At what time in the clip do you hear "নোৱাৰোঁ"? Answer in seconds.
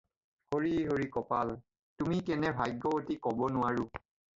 3.61-3.93